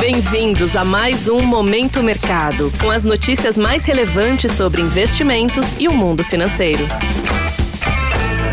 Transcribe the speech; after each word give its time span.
Bem-vindos 0.00 0.76
a 0.76 0.84
mais 0.84 1.26
um 1.26 1.40
Momento 1.40 2.04
Mercado, 2.04 2.70
com 2.80 2.88
as 2.88 3.02
notícias 3.02 3.58
mais 3.58 3.84
relevantes 3.84 4.52
sobre 4.52 4.80
investimentos 4.80 5.74
e 5.78 5.88
o 5.88 5.92
mundo 5.92 6.22
financeiro. 6.22 6.84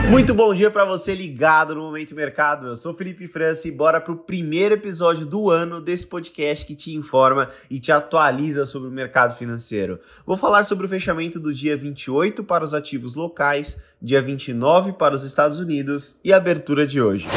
Muito 0.10 0.34
bom 0.34 0.56
dia 0.56 0.72
para 0.72 0.84
você 0.86 1.14
ligado 1.14 1.76
no 1.76 1.82
Momento 1.82 2.16
Mercado. 2.16 2.68
Eu 2.68 2.76
sou 2.76 2.96
Felipe 2.96 3.28
França 3.28 3.68
e 3.68 3.72
bora 3.72 4.02
para 4.02 4.12
o 4.12 4.18
primeiro 4.18 4.74
episódio 4.74 5.24
do 5.24 5.52
ano 5.52 5.80
desse 5.80 6.08
podcast 6.08 6.66
que 6.66 6.76
te 6.76 6.96
informa 6.96 7.52
e 7.70 7.80
te 7.80 7.92
atualiza 7.92 8.66
sobre 8.66 8.90
o 8.90 8.92
mercado 8.92 9.36
financeiro. 9.36 10.00
Vou 10.26 10.38
falar 10.38 10.64
sobre 10.64 10.88
o 10.88 10.90
fechamento 10.90 11.40
do 11.40 11.54
dia 11.54 11.78
28 11.78 12.44
para 12.44 12.64
os 12.64 12.74
ativos 12.74 13.14
locais, 13.14 13.78
dia 14.02 14.22
29 14.22 14.94
para 14.94 15.14
os 15.14 15.24
Estados 15.24 15.60
Unidos 15.60 16.20
e 16.24 16.34
a 16.34 16.38
abertura 16.38 16.88
de 16.88 17.00
hoje. 17.00 17.28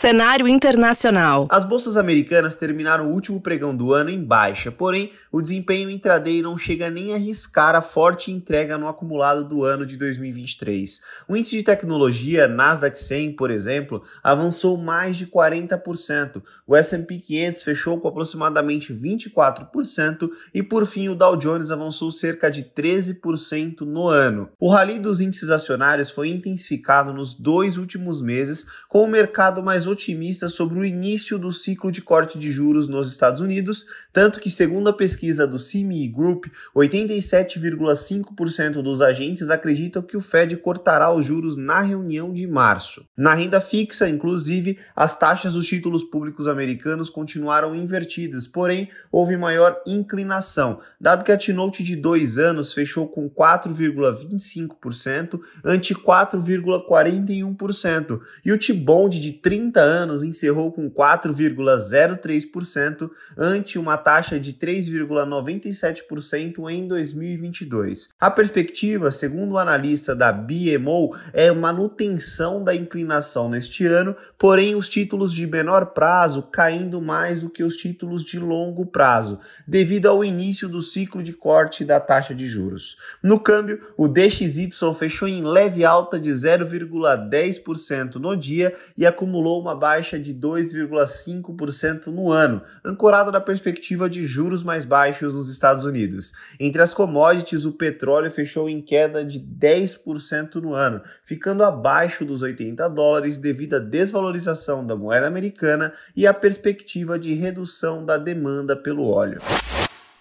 Cenário 0.00 0.48
internacional. 0.48 1.46
As 1.50 1.62
bolsas 1.62 1.98
americanas 1.98 2.56
terminaram 2.56 3.10
o 3.10 3.12
último 3.12 3.38
pregão 3.38 3.76
do 3.76 3.92
ano 3.92 4.08
em 4.08 4.24
baixa, 4.24 4.72
porém 4.72 5.12
o 5.30 5.42
desempenho 5.42 5.90
intraday 5.90 6.40
não 6.40 6.56
chega 6.56 6.88
nem 6.88 7.12
a 7.12 7.16
arriscar 7.16 7.74
a 7.74 7.82
forte 7.82 8.32
entrega 8.32 8.78
no 8.78 8.88
acumulado 8.88 9.44
do 9.44 9.62
ano 9.62 9.84
de 9.84 9.98
2023. 9.98 11.02
O 11.28 11.36
índice 11.36 11.58
de 11.58 11.62
tecnologia 11.62 12.48
Nasdaq 12.48 12.98
100, 12.98 13.36
por 13.36 13.50
exemplo, 13.50 14.02
avançou 14.22 14.78
mais 14.78 15.18
de 15.18 15.26
40%. 15.26 16.42
O 16.66 16.74
S&P 16.74 17.18
500 17.18 17.62
fechou 17.62 18.00
com 18.00 18.08
aproximadamente 18.08 18.94
24% 18.94 20.30
e 20.54 20.62
por 20.62 20.86
fim 20.86 21.10
o 21.10 21.14
Dow 21.14 21.36
Jones 21.36 21.70
avançou 21.70 22.10
cerca 22.10 22.50
de 22.50 22.62
13% 22.62 23.82
no 23.82 24.08
ano. 24.08 24.48
O 24.58 24.70
rally 24.70 24.98
dos 24.98 25.20
índices 25.20 25.50
acionários 25.50 26.10
foi 26.10 26.30
intensificado 26.30 27.12
nos 27.12 27.34
dois 27.34 27.76
últimos 27.76 28.22
meses, 28.22 28.64
com 28.88 29.04
o 29.04 29.06
mercado 29.06 29.62
mais 29.62 29.89
otimista 29.90 30.48
sobre 30.48 30.78
o 30.78 30.84
início 30.84 31.38
do 31.38 31.52
ciclo 31.52 31.92
de 31.92 32.00
corte 32.00 32.38
de 32.38 32.50
juros 32.50 32.88
nos 32.88 33.10
Estados 33.10 33.40
Unidos, 33.40 33.86
tanto 34.12 34.40
que, 34.40 34.50
segundo 34.50 34.88
a 34.88 34.92
pesquisa 34.92 35.46
do 35.46 35.58
CME 35.58 36.08
Group, 36.08 36.46
87,5% 36.74 38.82
dos 38.82 39.00
agentes 39.02 39.50
acreditam 39.50 40.02
que 40.02 40.16
o 40.16 40.20
Fed 40.20 40.56
cortará 40.56 41.12
os 41.12 41.26
juros 41.26 41.56
na 41.56 41.80
reunião 41.80 42.32
de 42.32 42.46
março. 42.46 43.04
Na 43.16 43.34
renda 43.34 43.60
fixa, 43.60 44.08
inclusive, 44.08 44.78
as 44.94 45.16
taxas 45.16 45.54
dos 45.54 45.66
títulos 45.66 46.04
públicos 46.04 46.46
americanos 46.46 47.10
continuaram 47.10 47.74
invertidas, 47.74 48.46
porém 48.46 48.88
houve 49.10 49.36
maior 49.36 49.82
inclinação, 49.86 50.78
dado 51.00 51.24
que 51.24 51.32
a 51.32 51.36
T-Note 51.36 51.82
de 51.82 51.96
dois 51.96 52.38
anos 52.38 52.72
fechou 52.72 53.08
com 53.08 53.28
4,25% 53.28 55.40
ante 55.64 55.92
4,41% 55.94 58.20
e 58.44 58.52
o 58.52 58.58
T-Bond 58.58 59.18
de 59.20 59.32
30 59.32 59.79
anos 59.80 60.22
encerrou 60.22 60.70
com 60.72 60.90
4,03% 60.90 63.10
ante 63.36 63.78
uma 63.78 63.96
taxa 63.96 64.38
de 64.38 64.52
3,97% 64.52 66.70
em 66.70 66.86
2022. 66.86 68.10
A 68.20 68.30
perspectiva, 68.30 69.10
segundo 69.10 69.52
o 69.52 69.58
analista 69.58 70.14
da 70.14 70.30
BMO, 70.32 71.16
é 71.32 71.50
manutenção 71.50 72.62
da 72.62 72.74
inclinação 72.74 73.48
neste 73.48 73.86
ano, 73.86 74.14
porém 74.38 74.74
os 74.74 74.86
títulos 74.88 75.32
de 75.32 75.46
menor 75.46 75.86
prazo 75.86 76.42
caindo 76.42 77.00
mais 77.00 77.40
do 77.40 77.50
que 77.50 77.64
os 77.64 77.76
títulos 77.76 78.24
de 78.24 78.38
longo 78.38 78.86
prazo, 78.86 79.38
devido 79.66 80.06
ao 80.06 80.24
início 80.24 80.68
do 80.68 80.82
ciclo 80.82 81.22
de 81.22 81.32
corte 81.32 81.84
da 81.84 82.00
taxa 82.00 82.34
de 82.34 82.48
juros. 82.48 82.96
No 83.22 83.38
câmbio, 83.38 83.80
o 83.96 84.08
DXY 84.08 84.70
fechou 84.94 85.28
em 85.28 85.42
leve 85.42 85.84
alta 85.84 86.18
de 86.18 86.30
0,10% 86.30 88.16
no 88.16 88.36
dia 88.36 88.74
e 88.96 89.06
acumulou 89.06 89.60
uma 89.60 89.69
baixa 89.74 90.18
de 90.18 90.34
2,5% 90.34 92.06
no 92.06 92.30
ano, 92.30 92.62
ancorado 92.84 93.30
na 93.30 93.40
perspectiva 93.40 94.08
de 94.08 94.26
juros 94.26 94.62
mais 94.62 94.84
baixos 94.84 95.34
nos 95.34 95.50
Estados 95.50 95.84
Unidos. 95.84 96.32
Entre 96.58 96.82
as 96.82 96.94
commodities, 96.94 97.64
o 97.64 97.72
petróleo 97.72 98.30
fechou 98.30 98.68
em 98.68 98.80
queda 98.80 99.24
de 99.24 99.38
10% 99.40 100.56
no 100.56 100.74
ano, 100.74 101.00
ficando 101.24 101.64
abaixo 101.64 102.24
dos 102.24 102.42
80 102.42 102.88
dólares 102.88 103.38
devido 103.38 103.74
à 103.74 103.78
desvalorização 103.78 104.86
da 104.86 104.96
moeda 104.96 105.26
americana 105.26 105.92
e 106.16 106.26
à 106.26 106.34
perspectiva 106.34 107.18
de 107.18 107.34
redução 107.34 108.04
da 108.04 108.16
demanda 108.16 108.76
pelo 108.76 109.08
óleo. 109.08 109.40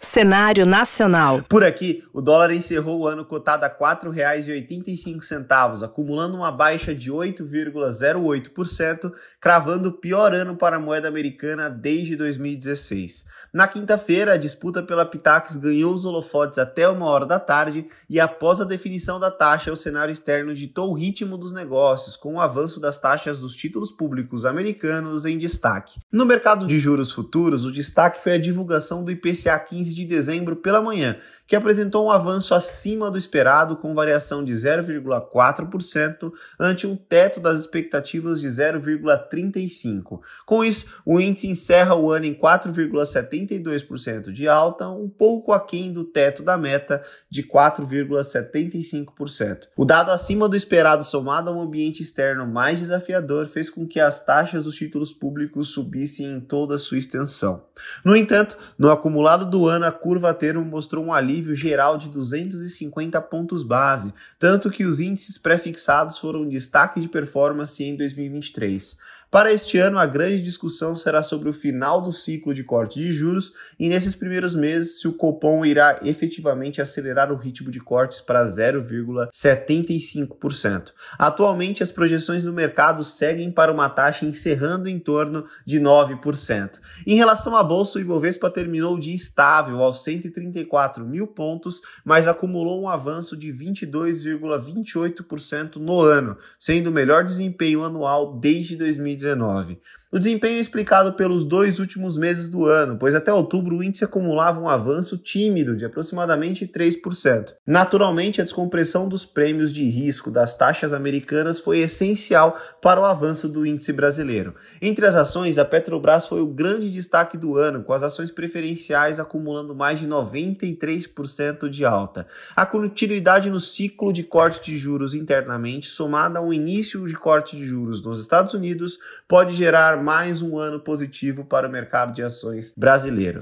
Cenário 0.10 0.66
nacional. 0.66 1.44
Por 1.48 1.64
aqui, 1.64 2.04
o 2.12 2.20
dólar 2.20 2.52
encerrou 2.52 3.02
o 3.02 3.08
ano 3.08 3.24
cotado 3.24 3.64
a 3.64 3.68
R$ 3.68 3.76
4,85, 3.80 5.84
acumulando 5.84 6.36
uma 6.36 6.52
baixa 6.52 6.96
de 6.96 7.12
8,08%, 7.12 9.14
cravando 9.40 9.90
o 9.90 9.94
pior 9.94 10.34
ano 10.34 10.56
para 10.56 10.78
a 10.78 10.80
moeda 10.80 11.08
americana 11.08 11.70
desde 11.70 12.16
2016. 12.16 13.24
Na 13.54 13.68
quinta-feira, 13.68 14.34
a 14.34 14.38
disputa 14.38 14.82
pela 14.82 15.06
Pitax 15.06 15.56
ganhou 15.58 15.94
os 15.94 16.06
holofotes 16.06 16.58
até 16.58 16.90
uma 16.90 17.06
hora 17.06 17.28
da 17.28 17.40
tarde 17.40 17.86
e 18.10 18.20
após 18.20 18.60
a 18.60 18.66
definição 18.66 19.20
da 19.20 19.30
taxa, 19.30 19.72
o 19.72 19.76
cenário 19.76 20.12
externo 20.12 20.56
ditou 20.56 20.90
o 20.90 20.96
ritmo 20.96 21.38
dos 21.38 21.54
negócios, 21.54 22.16
com 22.16 22.34
o 22.34 22.42
avanço 22.42 22.80
das 22.80 23.00
taxas 23.00 23.42
dos 23.42 23.56
títulos 23.56 23.92
públicos 23.92 24.44
americanos 24.44 25.28
em 25.28 25.38
destaque. 25.38 26.00
No 26.12 26.26
mercado 26.26 26.66
de 26.66 26.80
juros 26.80 27.12
futuros, 27.12 27.64
o 27.64 27.72
destaque 27.72 28.24
foi 28.24 28.34
a 28.34 28.40
divulgação 28.40 29.04
do 29.04 29.12
IPCA 29.12 29.60
15 29.60 29.99
de 30.00 30.06
dezembro 30.06 30.56
pela 30.56 30.82
manhã, 30.82 31.18
que 31.48 31.56
apresentou 31.56 32.06
um 32.06 32.12
avanço 32.12 32.54
acima 32.54 33.10
do 33.10 33.18
esperado, 33.18 33.78
com 33.78 33.94
variação 33.94 34.44
de 34.44 34.54
0,4%, 34.54 36.32
ante 36.60 36.86
um 36.86 36.96
teto 36.96 37.40
das 37.40 37.62
expectativas 37.62 38.40
de 38.40 38.48
0,35%. 38.48 40.20
Com 40.46 40.64
isso, 40.64 40.86
o 41.06 41.20
índice 41.20 41.48
encerra 41.48 41.96
o 41.96 42.12
ano 42.12 42.26
em 42.26 42.34
4,72% 42.34 44.32
de 44.32 44.48
alta, 44.48 44.88
um 44.88 45.10
pouco 45.10 45.52
aquém 45.52 45.92
do 45.92 46.04
teto 46.04 46.44
da 46.44 46.56
meta 46.58 47.02
de 47.30 47.44
4,75%. 47.44 49.68
O 49.76 49.86
dado 49.86 50.12
acima 50.12 50.48
do 50.48 50.56
esperado, 50.56 51.04
somado 51.04 51.50
a 51.50 51.54
um 51.54 51.62
ambiente 51.62 52.04
externo 52.04 52.46
mais 52.46 52.80
desafiador, 52.80 53.48
fez 53.48 53.70
com 53.70 53.88
que 53.88 54.00
as 54.00 54.24
taxas 54.24 54.66
dos 54.66 54.76
títulos 54.76 55.12
públicos 55.12 55.70
subissem 55.70 56.28
em 56.28 56.40
toda 56.40 56.76
a 56.76 56.80
sua 56.80 56.98
extensão. 56.98 57.64
No 58.04 58.16
entanto, 58.16 58.58
no 58.78 58.92
acumulado 58.92 59.46
do 59.46 59.68
ano, 59.68 59.86
a 59.90 59.92
curva 59.92 60.34
termo 60.34 60.64
mostrou 60.64 61.04
um 61.04 61.12
alívio 61.12 61.56
geral 61.56 61.98
de 61.98 62.10
250 62.10 63.20
pontos 63.22 63.64
base, 63.64 64.14
tanto 64.38 64.70
que 64.70 64.86
os 64.86 65.00
índices 65.00 65.38
pré-fixados 65.38 66.18
foram 66.18 66.48
destaque 66.48 67.00
de 67.00 67.10
performance 67.10 67.84
em 67.84 67.96
2023. 67.98 68.98
Para 69.32 69.54
este 69.54 69.78
ano, 69.78 70.00
a 70.00 70.08
grande 70.08 70.42
discussão 70.42 70.96
será 70.96 71.22
sobre 71.22 71.50
o 71.50 71.54
final 71.54 72.02
do 72.02 72.12
ciclo 72.12 72.52
de 72.52 72.64
corte 72.64 72.98
de 72.98 73.12
juros 73.12 73.54
e 73.80 73.88
nesses 73.88 74.16
primeiros 74.16 74.56
meses 74.56 75.00
se 75.00 75.08
o 75.08 75.14
Copom 75.14 75.64
irá 75.64 76.00
efetivamente 76.02 76.82
acelerar 76.82 77.32
o 77.32 77.36
ritmo 77.36 77.70
de 77.70 77.80
cortes 77.80 78.22
para 78.22 78.44
0,75%. 78.44 80.94
Atualmente, 81.16 81.84
as 81.84 81.92
projeções 81.92 82.42
do 82.42 82.52
mercado 82.52 83.04
seguem 83.04 83.52
para 83.52 83.72
uma 83.72 83.88
taxa 83.88 84.26
encerrando 84.26 84.90
em 84.90 84.98
torno 84.98 85.46
de 85.64 85.80
9%. 85.80 86.80
Em 87.06 87.14
relação 87.14 87.56
à 87.56 87.64
bolsa, 87.64 88.00
o 88.00 88.02
Ibovespa 88.02 88.50
terminou 88.50 89.00
dia 89.00 89.14
estável 89.14 89.84
aos 89.84 90.04
134 90.04 91.06
mil 91.06 91.28
pontos, 91.28 91.82
mas 92.04 92.28
acumulou 92.28 92.82
um 92.82 92.90
avanço 92.90 93.38
de 93.38 93.54
22,28% 93.54 95.76
no 95.76 96.02
ano, 96.02 96.36
sendo 96.58 96.88
o 96.88 96.92
melhor 96.92 97.24
desempenho 97.24 97.84
anual 97.84 98.40
desde 98.40 98.76
2019. 98.76 99.19
2019. 99.20 99.80
O 100.12 100.18
desempenho 100.18 100.58
é 100.58 100.60
explicado 100.60 101.14
pelos 101.14 101.46
dois 101.46 101.78
últimos 101.78 102.18
meses 102.18 102.50
do 102.50 102.66
ano, 102.66 102.98
pois 102.98 103.14
até 103.14 103.32
outubro 103.32 103.78
o 103.78 103.84
índice 103.84 104.04
acumulava 104.04 104.60
um 104.60 104.68
avanço 104.68 105.20
tímido 105.20 105.78
de 105.78 105.86
aproximadamente 105.86 106.66
3%. 106.66 107.54
Naturalmente, 107.64 108.42
a 108.42 108.44
descompressão 108.44 109.08
dos 109.08 109.24
prêmios 109.24 109.72
de 109.72 109.88
risco 109.88 110.32
das 110.32 110.58
taxas 110.58 110.94
americanas 110.94 111.60
foi 111.60 111.82
essencial 111.82 112.58
para 112.82 113.00
o 113.00 113.06
avanço 113.06 113.48
do 113.48 113.68
índice 113.68 113.94
brasileiro. 113.94 114.56
Entre 114.82 115.06
as 115.06 115.14
ações, 115.14 115.60
a 115.60 115.64
Petrobras 115.64 116.26
foi 116.26 116.42
o 116.42 116.48
grande 116.48 116.90
destaque 116.90 117.38
do 117.38 117.56
ano, 117.56 117.84
com 117.84 117.94
as 117.94 118.02
ações 118.02 118.32
preferenciais 118.32 119.20
acumulando 119.20 119.76
mais 119.76 120.00
de 120.00 120.08
93% 120.08 121.70
de 121.70 121.86
alta. 121.86 122.26
A 122.56 122.66
continuidade 122.66 123.52
no 123.52 123.60
ciclo 123.60 124.12
de 124.12 124.24
corte 124.24 124.72
de 124.72 124.76
juros 124.76 125.14
internamente, 125.14 125.88
somada 125.88 126.40
ao 126.40 126.52
início 126.52 127.06
de 127.06 127.14
corte 127.14 127.56
de 127.56 127.64
juros 127.64 128.04
nos 128.04 128.20
Estados 128.20 128.56
Unidos, 128.56 128.98
pode 129.28 129.56
gerar 129.56 129.99
mais 130.00 130.42
um 130.42 130.58
ano 130.58 130.80
positivo 130.80 131.44
para 131.46 131.68
o 131.68 131.72
mercado 131.72 132.14
de 132.14 132.24
ações 132.24 132.74
brasileiro. 132.76 133.42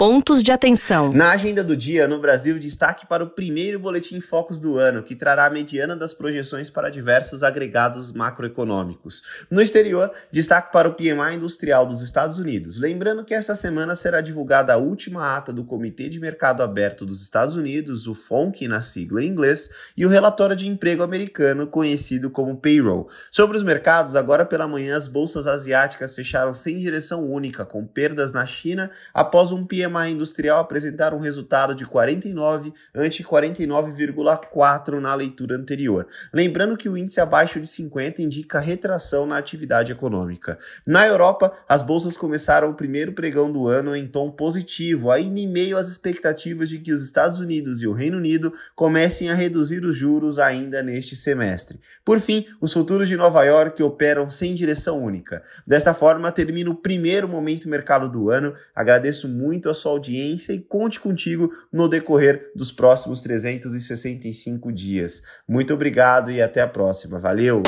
Pontos 0.00 0.42
de 0.42 0.50
atenção. 0.50 1.12
Na 1.12 1.32
agenda 1.32 1.62
do 1.62 1.76
dia, 1.76 2.08
no 2.08 2.18
Brasil, 2.18 2.58
destaque 2.58 3.06
para 3.06 3.22
o 3.22 3.28
primeiro 3.28 3.78
Boletim 3.78 4.18
Focus 4.18 4.58
do 4.58 4.78
ano, 4.78 5.02
que 5.02 5.14
trará 5.14 5.44
a 5.44 5.50
mediana 5.50 5.94
das 5.94 6.14
projeções 6.14 6.70
para 6.70 6.88
diversos 6.88 7.42
agregados 7.42 8.10
macroeconômicos. 8.10 9.22
No 9.50 9.60
exterior, 9.60 10.10
destaque 10.32 10.72
para 10.72 10.88
o 10.88 10.94
PMI 10.94 11.34
industrial 11.34 11.84
dos 11.84 12.00
Estados 12.00 12.38
Unidos. 12.38 12.78
Lembrando 12.78 13.26
que 13.26 13.34
esta 13.34 13.54
semana 13.54 13.94
será 13.94 14.22
divulgada 14.22 14.72
a 14.72 14.78
última 14.78 15.36
ata 15.36 15.52
do 15.52 15.64
Comitê 15.64 16.08
de 16.08 16.18
Mercado 16.18 16.62
Aberto 16.62 17.04
dos 17.04 17.20
Estados 17.20 17.54
Unidos, 17.54 18.06
o 18.06 18.14
FONC 18.14 18.66
na 18.66 18.80
sigla 18.80 19.22
em 19.22 19.26
inglês, 19.26 19.68
e 19.94 20.06
o 20.06 20.08
relatório 20.08 20.56
de 20.56 20.66
emprego 20.66 21.02
americano, 21.02 21.66
conhecido 21.66 22.30
como 22.30 22.56
Payroll. 22.56 23.10
Sobre 23.30 23.54
os 23.54 23.62
mercados, 23.62 24.16
agora 24.16 24.46
pela 24.46 24.66
manhã 24.66 24.96
as 24.96 25.06
bolsas 25.06 25.46
asiáticas 25.46 26.14
fecharam 26.14 26.54
sem 26.54 26.78
direção 26.78 27.30
única, 27.30 27.66
com 27.66 27.86
perdas 27.86 28.32
na 28.32 28.46
China 28.46 28.90
após 29.12 29.52
um 29.52 29.66
PMI 29.66 29.89
industrial 30.08 30.60
apresentar 30.60 31.12
um 31.14 31.18
resultado 31.18 31.74
de 31.74 31.84
49 31.86 32.72
ante 32.94 33.22
49,4 33.24 35.00
na 35.00 35.14
leitura 35.14 35.56
anterior. 35.56 36.06
Lembrando 36.32 36.76
que 36.76 36.88
o 36.88 36.96
índice 36.96 37.20
abaixo 37.20 37.60
de 37.60 37.66
50 37.66 38.22
indica 38.22 38.58
retração 38.58 39.26
na 39.26 39.36
atividade 39.36 39.92
econômica. 39.92 40.58
Na 40.86 41.06
Europa, 41.06 41.52
as 41.68 41.82
bolsas 41.82 42.16
começaram 42.16 42.70
o 42.70 42.74
primeiro 42.74 43.12
pregão 43.12 43.50
do 43.50 43.66
ano 43.66 43.94
em 43.96 44.06
tom 44.06 44.30
positivo, 44.30 45.10
ainda 45.10 45.40
em 45.40 45.48
meio 45.48 45.76
às 45.76 45.88
expectativas 45.88 46.68
de 46.68 46.78
que 46.78 46.92
os 46.92 47.02
Estados 47.02 47.40
Unidos 47.40 47.82
e 47.82 47.86
o 47.86 47.92
Reino 47.92 48.16
Unido 48.16 48.52
comecem 48.74 49.30
a 49.30 49.34
reduzir 49.34 49.84
os 49.84 49.96
juros 49.96 50.38
ainda 50.38 50.82
neste 50.82 51.16
semestre. 51.16 51.80
Por 52.04 52.20
fim, 52.20 52.46
os 52.60 52.72
futuros 52.72 53.08
de 53.08 53.16
Nova 53.16 53.44
York 53.44 53.82
operam 53.82 54.28
sem 54.28 54.54
direção 54.54 55.02
única. 55.02 55.42
Desta 55.66 55.94
forma, 55.94 56.30
termina 56.32 56.70
o 56.70 56.74
primeiro 56.74 57.28
momento 57.28 57.68
mercado 57.68 58.08
do 58.08 58.30
ano. 58.30 58.54
Agradeço 58.74 59.28
muito 59.28 59.68
a 59.68 59.74
sua 59.80 59.92
audiência 59.92 60.52
e 60.52 60.60
conte 60.60 61.00
contigo 61.00 61.50
no 61.72 61.88
decorrer 61.88 62.50
dos 62.54 62.70
próximos 62.70 63.22
365 63.22 64.72
dias. 64.72 65.22
Muito 65.48 65.74
obrigado 65.74 66.30
e 66.30 66.40
até 66.40 66.60
a 66.60 66.68
próxima. 66.68 67.18
Valeu! 67.18 67.62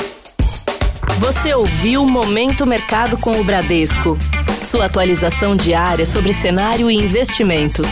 Você 1.18 1.54
ouviu 1.54 2.04
Momento 2.04 2.66
Mercado 2.66 3.16
com 3.16 3.40
o 3.40 3.44
Bradesco. 3.44 4.18
Sua 4.64 4.86
atualização 4.86 5.56
diária 5.56 6.06
sobre 6.06 6.32
cenário 6.32 6.90
e 6.90 6.94
investimentos. 6.94 7.86